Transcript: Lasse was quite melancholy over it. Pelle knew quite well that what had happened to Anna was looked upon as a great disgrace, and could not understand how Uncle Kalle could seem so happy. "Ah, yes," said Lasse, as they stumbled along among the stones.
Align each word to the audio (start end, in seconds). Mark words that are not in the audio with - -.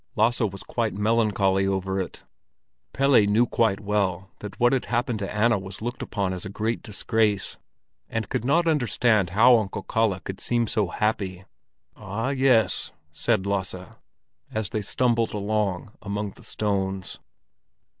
Lasse 0.15 0.41
was 0.41 0.63
quite 0.63 0.95
melancholy 0.95 1.67
over 1.67 2.01
it. 2.01 2.23
Pelle 2.91 3.21
knew 3.27 3.45
quite 3.45 3.79
well 3.79 4.31
that 4.39 4.59
what 4.59 4.73
had 4.73 4.85
happened 4.85 5.19
to 5.19 5.31
Anna 5.31 5.59
was 5.59 5.79
looked 5.79 6.01
upon 6.01 6.33
as 6.33 6.43
a 6.43 6.49
great 6.49 6.81
disgrace, 6.81 7.59
and 8.09 8.27
could 8.27 8.43
not 8.43 8.67
understand 8.67 9.29
how 9.29 9.57
Uncle 9.59 9.83
Kalle 9.83 10.19
could 10.21 10.41
seem 10.41 10.65
so 10.65 10.87
happy. 10.87 11.45
"Ah, 11.95 12.29
yes," 12.29 12.91
said 13.11 13.45
Lasse, 13.45 13.91
as 14.51 14.71
they 14.71 14.81
stumbled 14.81 15.35
along 15.35 15.91
among 16.01 16.31
the 16.31 16.43
stones. 16.43 17.19